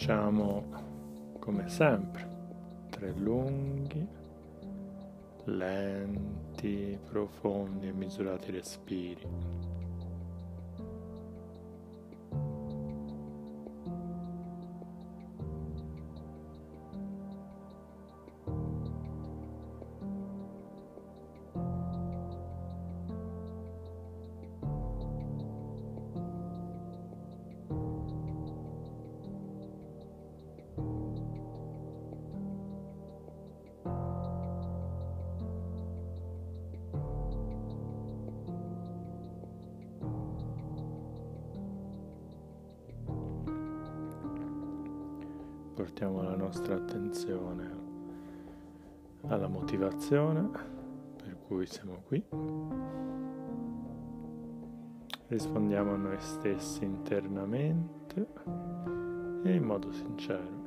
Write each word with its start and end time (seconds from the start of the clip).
Facciamo 0.00 0.64
come 1.40 1.68
sempre 1.68 2.26
tre 2.88 3.12
lunghi, 3.18 4.08
lenti, 5.44 6.98
profondi 7.04 7.88
e 7.88 7.92
misurati 7.92 8.50
respiri. 8.50 9.28
Cui 51.50 51.66
siamo 51.66 52.00
qui. 52.06 52.24
Rispondiamo 55.26 55.94
a 55.94 55.96
noi 55.96 56.20
stessi 56.20 56.84
internamente 56.84 58.28
e 59.42 59.52
in 59.52 59.64
modo 59.64 59.90
sincero. 59.90 60.59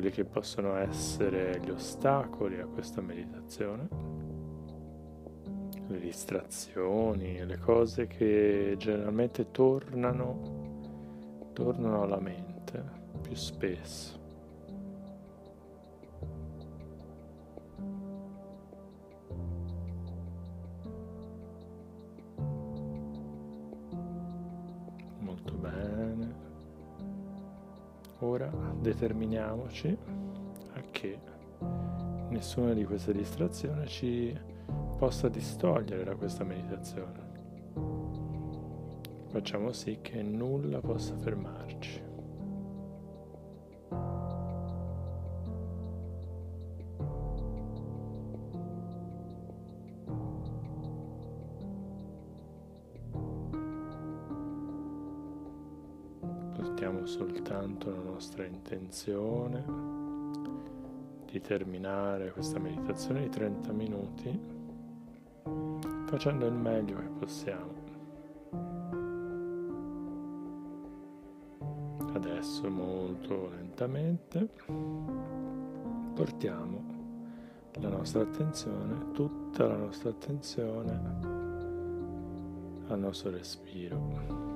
Quelli 0.00 0.14
che 0.14 0.24
possono 0.24 0.76
essere 0.76 1.60
gli 1.62 1.68
ostacoli 1.68 2.58
a 2.58 2.64
questa 2.64 3.02
meditazione, 3.02 3.86
le 5.88 6.00
distrazioni, 6.00 7.44
le 7.44 7.58
cose 7.58 8.06
che 8.06 8.76
generalmente 8.78 9.50
tornano, 9.50 11.50
tornano 11.52 12.02
alla 12.02 12.18
mente 12.18 12.82
più 13.20 13.34
spesso. 13.34 14.19
Ora 28.22 28.50
determiniamoci 28.78 29.96
a 30.74 30.82
che 30.90 31.18
nessuna 32.28 32.74
di 32.74 32.84
queste 32.84 33.14
distrazioni 33.14 33.86
ci 33.86 34.38
possa 34.98 35.28
distogliere 35.28 36.04
da 36.04 36.14
questa 36.14 36.44
meditazione. 36.44 37.28
Facciamo 39.28 39.72
sì 39.72 40.00
che 40.02 40.22
nulla 40.22 40.80
possa 40.80 41.16
fermarci. 41.16 42.09
Intenzione 58.70 59.64
di 61.26 61.40
terminare 61.40 62.30
questa 62.30 62.60
meditazione 62.60 63.22
di 63.22 63.28
30 63.28 63.72
minuti 63.72 64.40
facendo 66.06 66.46
il 66.46 66.52
meglio 66.52 66.98
che 66.98 67.08
possiamo. 67.18 67.78
Adesso 72.12 72.70
molto 72.70 73.48
lentamente 73.48 74.48
portiamo 76.14 76.98
la 77.72 77.88
nostra 77.88 78.22
attenzione, 78.22 79.10
tutta 79.12 79.66
la 79.66 79.76
nostra 79.76 80.10
attenzione 80.10 81.00
al 82.86 82.98
nostro 82.98 83.30
respiro. 83.30 84.49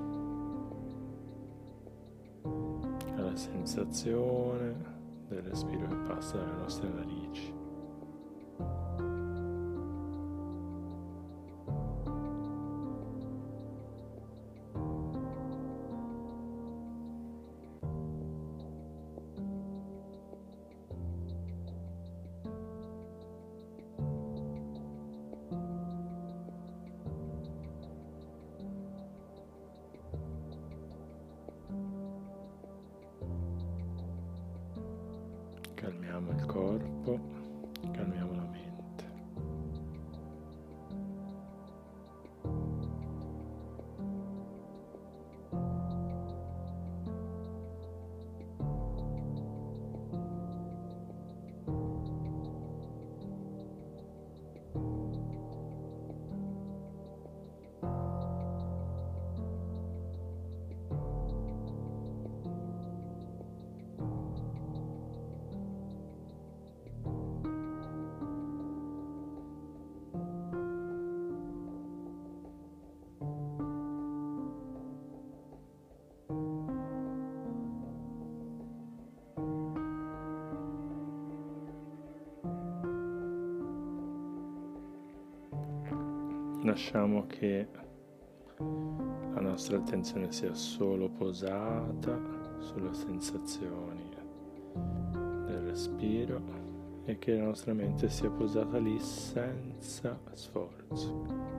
Sensazione 3.45 4.75
del 5.27 5.43
respiro 5.43 5.87
che 5.87 5.95
passa 6.07 6.37
dalle 6.37 6.53
nostre 6.53 6.89
narici. 6.89 7.64
Lasciamo 86.65 87.27
che 87.27 87.67
la 88.57 89.39
nostra 89.39 89.77
attenzione 89.77 90.31
sia 90.31 90.53
solo 90.55 91.09
posata 91.09 92.19
sulle 92.59 92.93
sensazioni 92.93 94.09
del 95.45 95.59
respiro 95.59 96.41
e 97.05 97.19
che 97.19 97.35
la 97.35 97.43
nostra 97.43 97.73
mente 97.73 98.09
sia 98.09 98.29
posata 98.31 98.79
lì 98.79 98.99
senza 98.99 100.19
sforzo. 100.33 101.53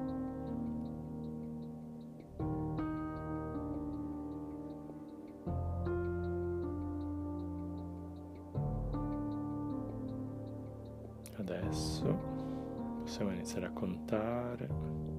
Adesso 11.37 12.36
possiamo 13.07 13.31
iniziare 13.31 13.67
a 13.67 13.71
contare. 13.71 15.16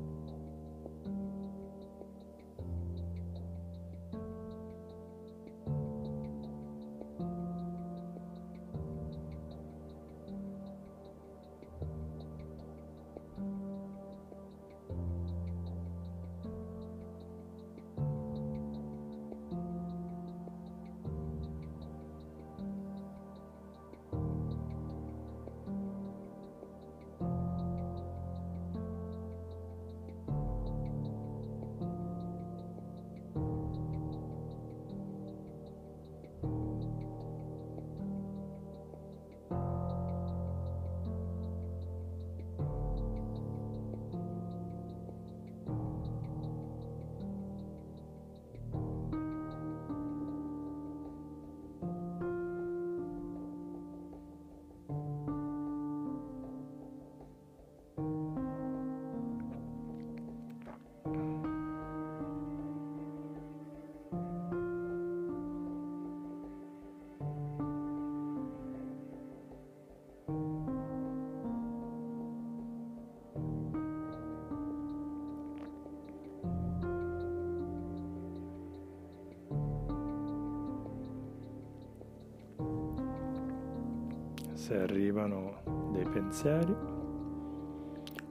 Se 84.67 84.81
arrivano 84.81 85.61
dei 85.93 86.03
pensieri, 86.03 86.75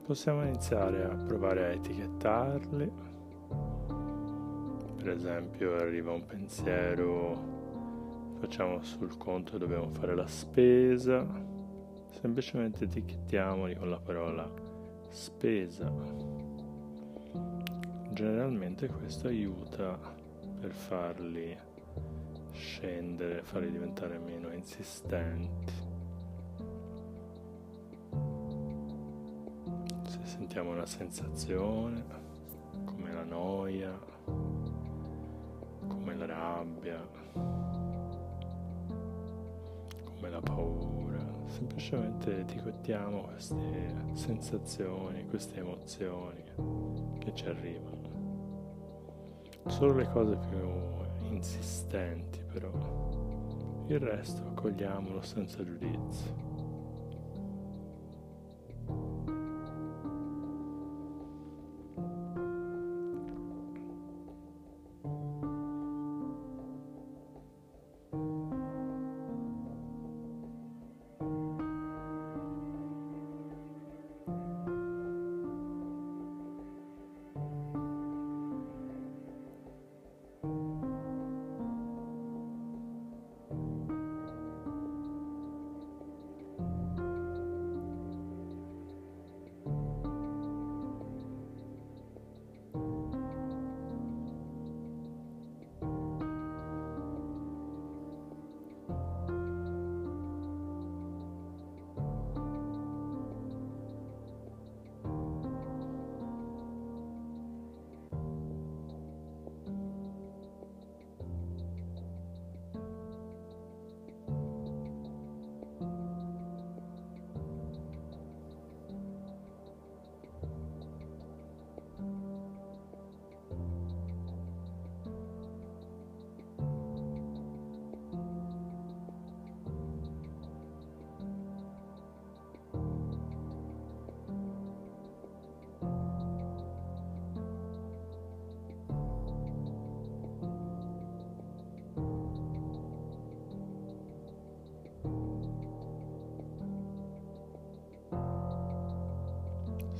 possiamo 0.04 0.42
iniziare 0.42 1.04
a 1.04 1.14
provare 1.14 1.64
a 1.64 1.68
etichettarli. 1.68 2.92
Per 4.96 5.08
esempio 5.08 5.76
arriva 5.76 6.12
un 6.12 6.26
pensiero, 6.26 8.34
facciamo 8.38 8.82
sul 8.82 9.16
conto 9.16 9.56
dobbiamo 9.56 9.88
fare 9.92 10.14
la 10.14 10.26
spesa, 10.26 11.26
semplicemente 12.20 12.84
etichettiamoli 12.84 13.74
con 13.74 13.88
la 13.88 13.98
parola 13.98 14.46
spesa. 15.08 15.90
Generalmente 18.12 18.88
questo 18.88 19.28
aiuta 19.28 19.98
per 20.60 20.72
farli 20.72 21.56
scendere, 22.52 23.42
farli 23.42 23.70
diventare 23.70 24.18
meno 24.18 24.52
insistenti. 24.52 25.85
Sentiamo 30.56 30.74
una 30.74 30.86
sensazione 30.86 32.02
come 32.86 33.12
la 33.12 33.24
noia, 33.24 33.92
come 35.86 36.14
la 36.16 36.24
rabbia, 36.24 37.06
come 40.02 40.30
la 40.30 40.40
paura, 40.40 41.22
semplicemente 41.48 42.38
etichettiamo 42.38 43.24
queste 43.24 43.94
sensazioni, 44.14 45.26
queste 45.26 45.58
emozioni 45.58 46.42
che 47.18 47.34
ci 47.34 47.44
arrivano. 47.48 48.14
Solo 49.66 49.92
le 49.92 50.08
cose 50.08 50.38
più 50.48 51.34
insistenti 51.34 52.42
però. 52.50 53.84
Il 53.88 54.00
resto 54.00 54.40
accogliamolo 54.48 55.20
senza 55.20 55.62
giudizio. 55.62 56.45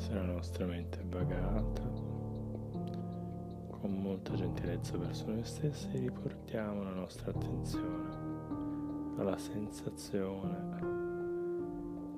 Se 0.06 0.14
la 0.14 0.22
nostra 0.22 0.64
mente 0.66 1.00
è 1.00 1.04
vagata, 1.04 1.82
con 3.70 3.92
molta 3.92 4.34
gentilezza 4.34 4.96
verso 4.96 5.26
noi 5.26 5.42
stessi 5.42 5.88
riportiamo 5.98 6.84
la 6.84 6.92
nostra 6.92 7.32
attenzione 7.32 9.14
alla 9.18 9.36
sensazione 9.36 10.78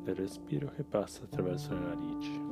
del 0.02 0.16
respiro 0.16 0.71
che 0.76 0.85
passa 0.85 1.25
attraverso 1.25 1.73
le 1.73 1.80
narici. 1.80 2.48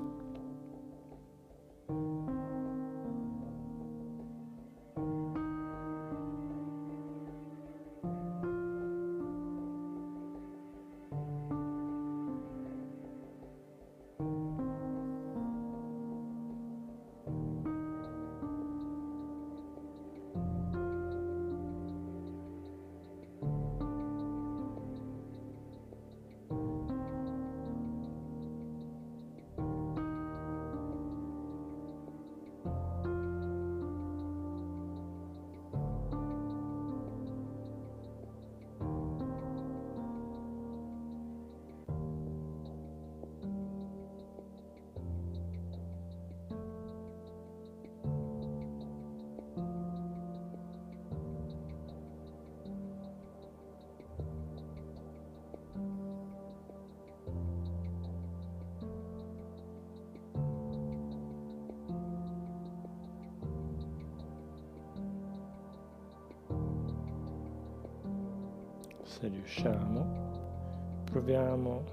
Se 69.19 69.29
riusciamo, 69.29 71.05
proviamo 71.05 71.85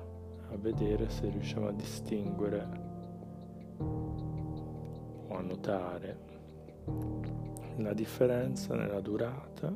a 0.52 0.58
vedere 0.58 1.10
se 1.10 1.30
riusciamo 1.30 1.70
a 1.70 1.72
distinguere 1.72 2.68
o 3.78 5.34
a 5.34 5.40
notare 5.40 6.18
la 7.78 7.94
differenza 7.94 8.76
nella 8.76 9.00
durata 9.00 9.74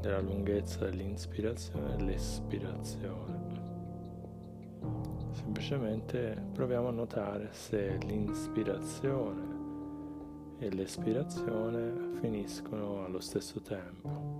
della 0.00 0.20
lunghezza 0.20 0.84
dell'inspirazione 0.86 1.92
e 1.92 1.96
dell'espirazione. 1.96 3.42
Semplicemente 5.30 6.44
proviamo 6.54 6.88
a 6.88 6.92
notare 6.92 7.50
se 7.52 7.98
l'inspirazione 7.98 9.52
e 10.58 10.70
l'espirazione 10.70 12.18
finiscono 12.20 13.04
allo 13.04 13.20
stesso 13.20 13.60
tempo. 13.60 14.33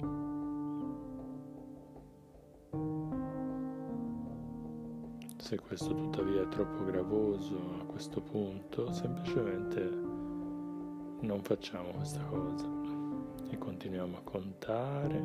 Se 5.44 5.60
questo 5.60 5.94
tuttavia 5.94 6.40
è 6.40 6.48
troppo 6.48 6.84
gravoso 6.84 7.54
a 7.78 7.84
questo 7.84 8.22
punto, 8.22 8.90
semplicemente 8.90 9.78
non 11.20 11.42
facciamo 11.42 11.90
questa 11.90 12.22
cosa 12.22 12.66
e 13.50 13.58
continuiamo 13.58 14.16
a 14.16 14.22
contare 14.22 15.22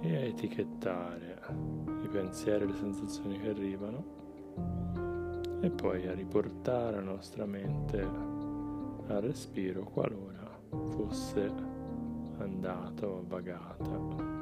e 0.00 0.16
a 0.16 0.20
etichettare 0.22 1.40
i 2.02 2.08
pensieri 2.08 2.64
e 2.64 2.66
le 2.66 2.74
sensazioni 2.74 3.38
che 3.38 3.50
arrivano 3.50 4.04
e 5.60 5.70
poi 5.70 6.08
a 6.08 6.12
riportare 6.12 6.96
la 6.96 7.02
nostra 7.02 7.46
mente 7.46 8.00
al 8.00 9.20
respiro 9.20 9.84
qualora 9.84 10.58
fosse 10.90 11.52
andata 12.38 13.06
o 13.06 13.22
vagata. 13.28 14.41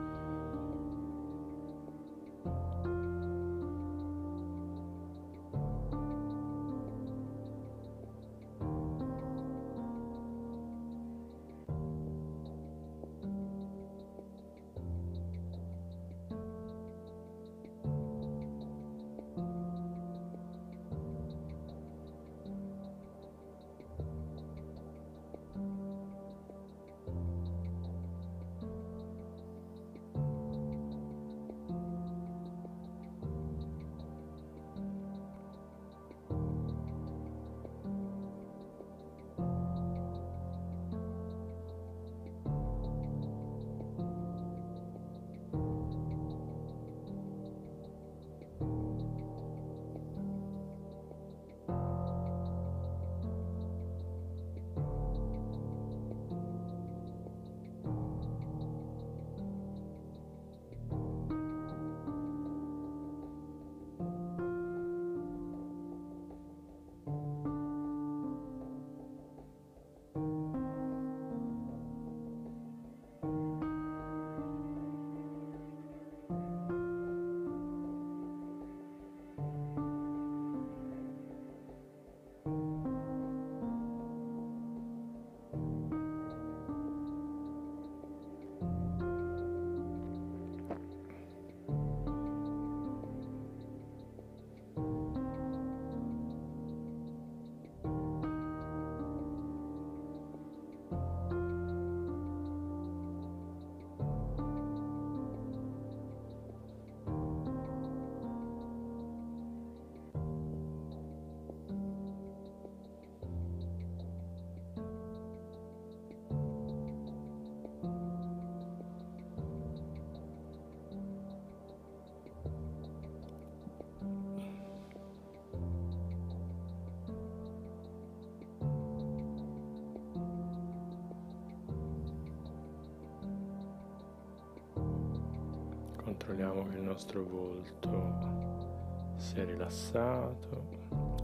Controlliamo 136.21 136.69
che 136.69 136.77
il 136.77 136.83
nostro 136.83 137.25
volto 137.25 139.15
sia 139.17 139.43
rilassato, 139.43 140.69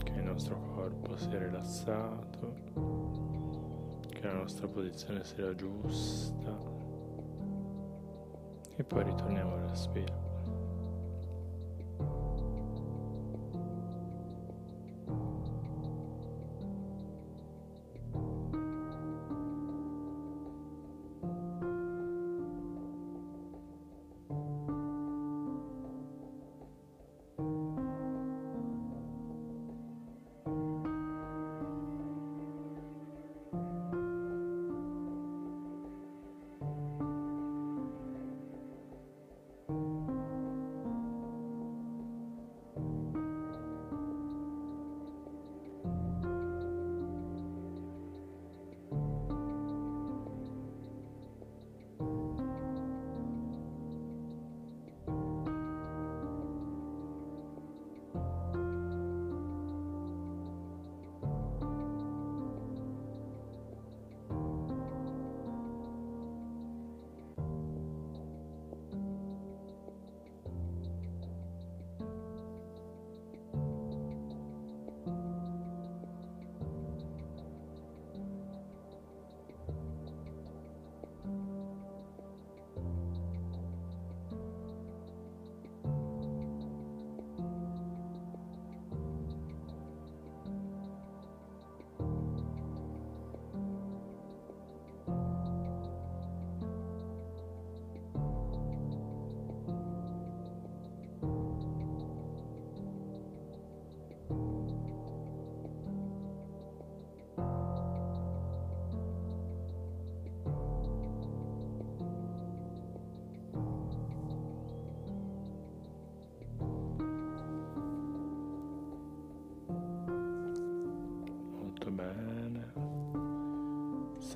che 0.03 0.11
il 0.13 0.23
nostro 0.23 0.59
corpo 0.73 1.15
sia 1.17 1.37
rilassato, 1.37 2.55
che 4.09 4.21
la 4.21 4.33
nostra 4.33 4.67
posizione 4.67 5.23
sia 5.23 5.53
giusta 5.53 6.59
e 8.75 8.83
poi 8.83 9.03
ritorniamo 9.03 9.53
al 9.53 9.69
respiro. 9.69 10.26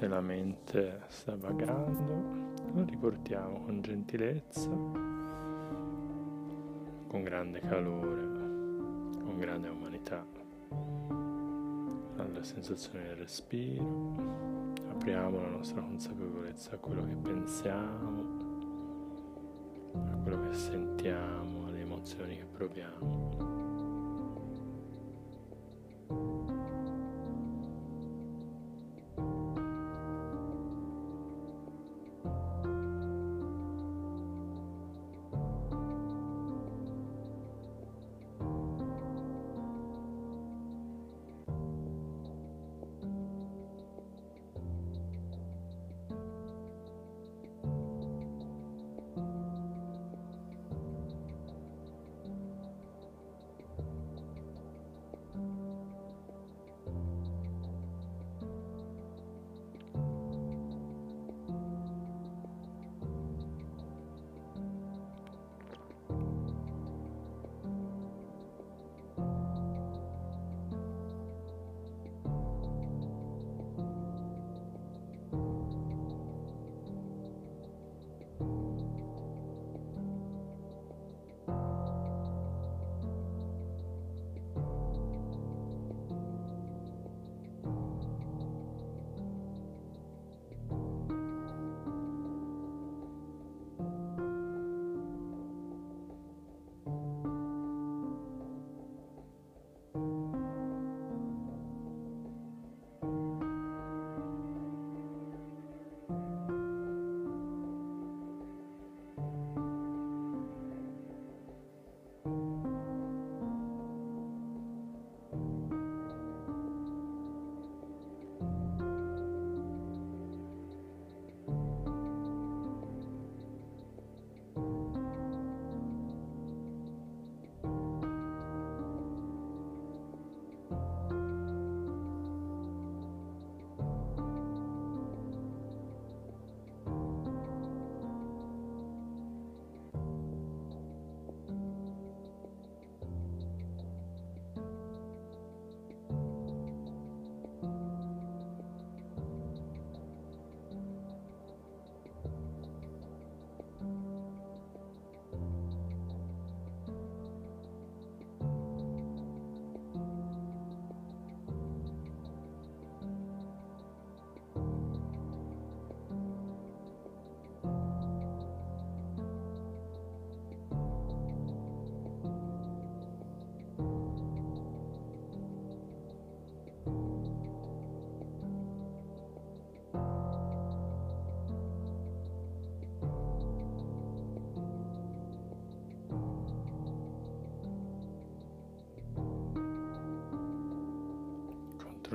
Se 0.02 0.08
la 0.08 0.20
mente 0.20 1.04
sta 1.10 1.36
vagando, 1.36 2.50
lo 2.74 2.84
riportiamo 2.86 3.62
con 3.62 3.82
gentilezza, 3.84 4.68
con 7.08 7.22
grande 7.22 7.60
calore, 7.60 8.22
con 9.20 9.38
grande 9.38 9.70
umanità 9.70 10.26
alla 12.16 12.42
sensazione 12.42 13.10
del 13.10 13.18
respiro. 13.18 14.16
Apriamo 14.90 15.40
la 15.40 15.50
nostra 15.50 15.82
consapevolezza 15.82 16.74
a 16.74 16.78
quello 16.80 17.06
che 17.06 17.14
pensiamo, 17.14 18.24
a 19.94 20.16
quello 20.24 20.40
che 20.50 20.54
sentiamo, 20.56 21.68
alle 21.68 21.82
emozioni 21.82 22.38
che 22.38 22.46
proviamo. 22.46 23.51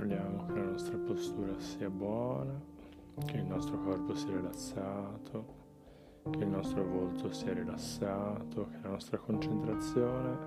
Controlliamo 0.07 0.47
che 0.47 0.53
la 0.55 0.71
nostra 0.71 0.97
postura 0.99 1.59
sia 1.59 1.91
buona, 1.91 2.61
che 3.25 3.37
il 3.37 3.45
nostro 3.45 3.81
corpo 3.81 4.15
sia 4.15 4.37
rilassato, 4.37 5.55
che 6.31 6.39
il 6.39 6.49
nostro 6.49 6.85
volto 6.85 7.33
sia 7.33 7.53
rilassato, 7.53 8.69
che 8.71 8.79
la 8.83 8.91
nostra 8.91 9.19
concentrazione, 9.19 10.39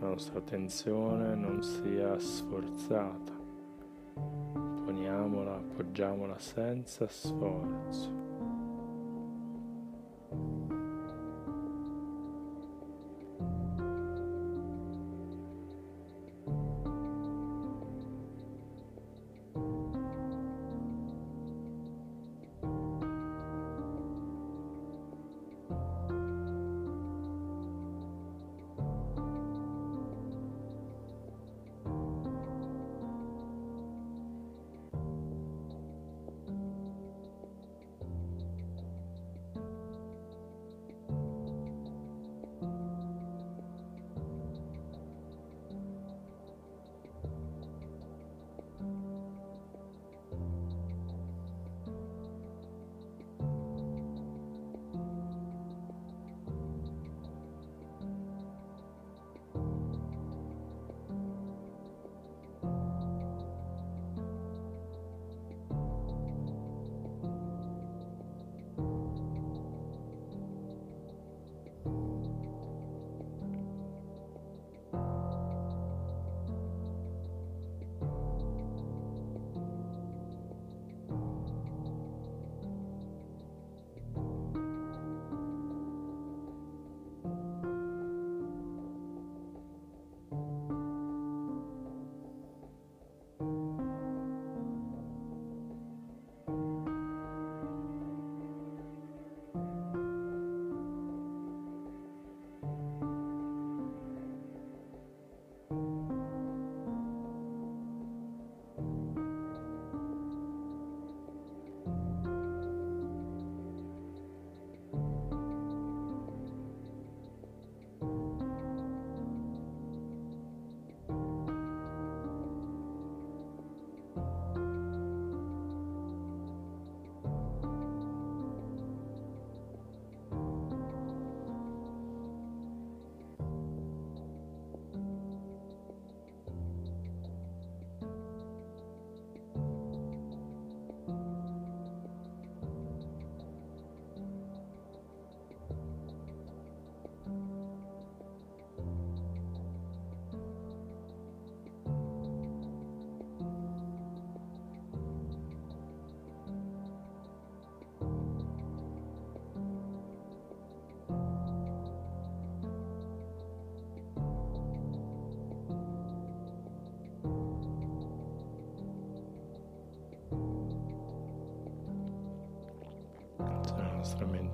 la 0.00 0.08
nostra 0.08 0.38
attenzione 0.38 1.34
non 1.36 1.62
sia 1.62 2.18
sforzata. 2.18 3.32
Poniamola, 4.84 5.54
appoggiamola 5.54 6.38
senza 6.38 7.06
sforzo. 7.06 8.23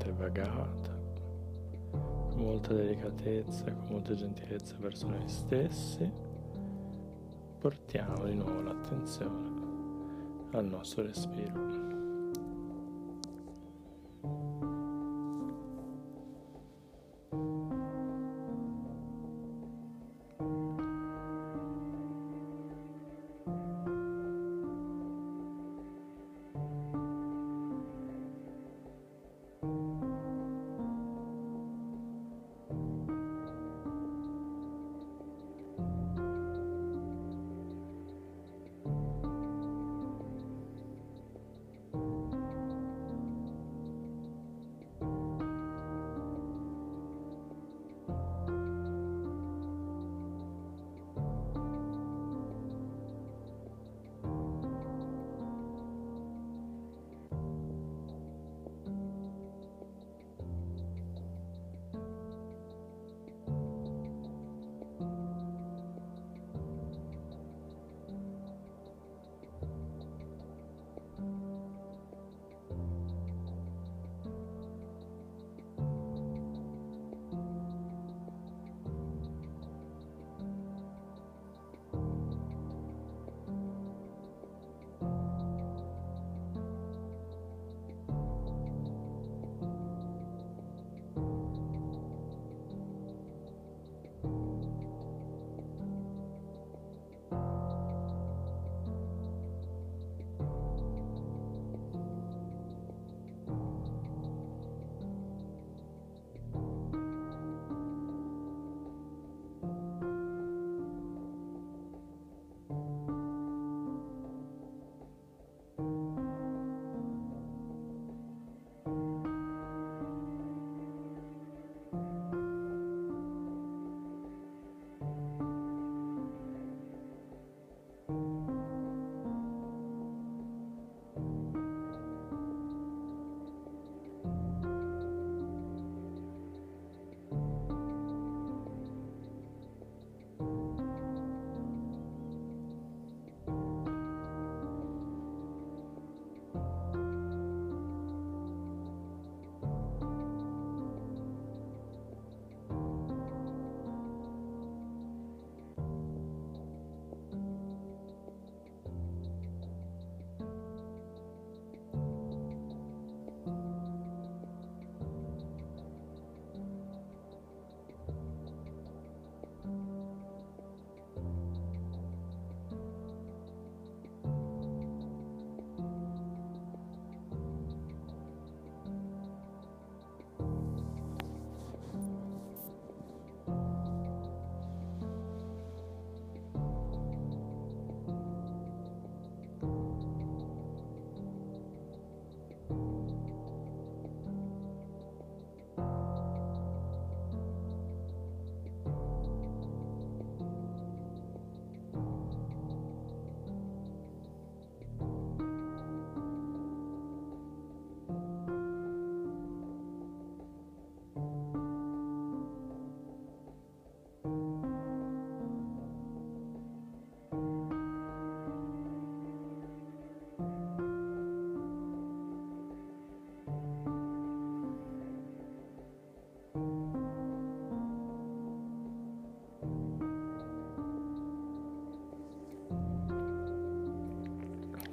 Mente 0.00 0.12
vagata, 0.12 0.98
con 1.90 2.36
molta 2.36 2.72
delicatezza 2.72 3.66
e 3.66 3.76
con 3.76 3.86
molta 3.90 4.14
gentilezza 4.14 4.74
verso 4.78 5.08
noi 5.08 5.28
stessi, 5.28 6.10
portiamo 7.58 8.24
di 8.24 8.34
nuovo 8.34 8.62
l'attenzione 8.62 9.58
al 10.52 10.64
nostro 10.64 11.02
respiro. 11.02 11.89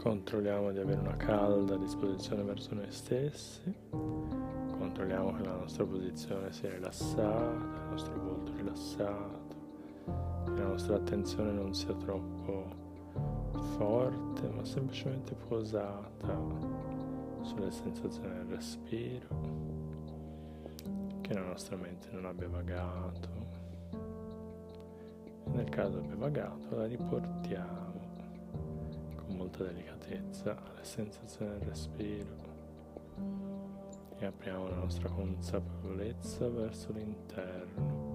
Controlliamo 0.08 0.72
di 0.72 0.80
avere 0.80 1.02
una 1.02 1.18
calda 1.18 1.76
disposizione 1.76 2.42
verso 2.42 2.74
noi 2.74 2.90
stessi, 2.92 3.76
controlliamo 3.90 5.34
che 5.34 5.44
la 5.44 5.58
nostra 5.58 5.84
posizione 5.84 6.54
sia 6.54 6.70
rilassata, 6.70 7.52
il 7.52 7.90
nostro 7.90 8.18
volto 8.18 8.54
rilassato, 8.56 9.56
che 10.46 10.62
la 10.62 10.68
nostra 10.68 10.96
attenzione 10.96 11.52
non 11.52 11.74
sia 11.74 11.94
troppo 11.96 12.74
forte, 13.76 14.48
ma 14.48 14.64
semplicemente 14.64 15.36
posata 15.36 16.40
sulle 17.42 17.70
sensazioni 17.70 18.34
del 18.34 18.46
respiro, 18.46 19.28
che 21.20 21.34
la 21.34 21.44
nostra 21.44 21.76
mente 21.76 22.08
non 22.12 22.24
abbia 22.24 22.48
vagato. 22.48 23.28
Nel 25.52 25.68
caso 25.68 25.98
abbia 25.98 26.16
vagato, 26.16 26.78
la 26.78 26.86
riportiamo 26.86 27.37
molta 29.58 29.64
delicatezza 29.64 30.56
alle 30.56 30.84
sensazioni 30.84 31.58
del 31.58 31.68
respiro 31.68 32.46
e 34.20 34.26
apriamo 34.26 34.68
la 34.70 34.76
nostra 34.76 35.10
consapevolezza 35.10 36.48
verso 36.48 36.92
l'interno. 36.92 38.07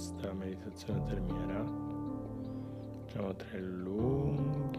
Questa 0.00 0.32
meditazione 0.32 1.04
terminerà. 1.04 1.64
Facciamo 3.04 3.34
tre 3.34 3.60
lunghi, 3.60 4.78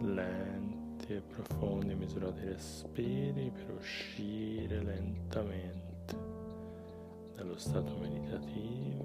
lenti 0.00 1.14
e 1.14 1.22
profondi 1.22 1.94
misurati 1.94 2.44
respiri 2.44 3.50
per 3.50 3.74
uscire 3.78 4.82
lentamente 4.82 6.16
dallo 7.36 7.56
stato 7.56 7.96
meditativo 7.96 9.03